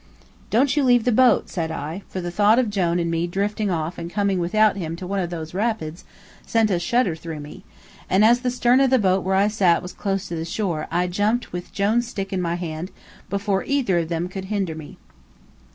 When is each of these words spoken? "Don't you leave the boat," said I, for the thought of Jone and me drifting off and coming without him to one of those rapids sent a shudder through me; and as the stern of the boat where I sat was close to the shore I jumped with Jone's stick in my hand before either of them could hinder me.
"Don't 0.49 0.75
you 0.75 0.83
leave 0.83 1.03
the 1.03 1.11
boat," 1.11 1.47
said 1.47 1.69
I, 1.69 2.01
for 2.09 2.21
the 2.21 2.31
thought 2.31 2.57
of 2.57 2.71
Jone 2.71 2.97
and 2.97 3.11
me 3.11 3.27
drifting 3.27 3.69
off 3.69 3.99
and 3.99 4.09
coming 4.09 4.39
without 4.39 4.75
him 4.75 4.95
to 4.95 5.05
one 5.05 5.19
of 5.19 5.29
those 5.29 5.53
rapids 5.53 6.05
sent 6.43 6.71
a 6.71 6.79
shudder 6.79 7.15
through 7.15 7.39
me; 7.39 7.63
and 8.09 8.25
as 8.25 8.39
the 8.39 8.49
stern 8.49 8.79
of 8.79 8.89
the 8.89 8.97
boat 8.97 9.23
where 9.23 9.35
I 9.35 9.47
sat 9.47 9.83
was 9.83 9.93
close 9.93 10.27
to 10.29 10.35
the 10.35 10.43
shore 10.43 10.87
I 10.89 11.05
jumped 11.05 11.53
with 11.53 11.71
Jone's 11.71 12.07
stick 12.07 12.33
in 12.33 12.41
my 12.41 12.55
hand 12.55 12.89
before 13.29 13.63
either 13.63 13.99
of 13.99 14.09
them 14.09 14.27
could 14.27 14.45
hinder 14.45 14.73
me. 14.73 14.97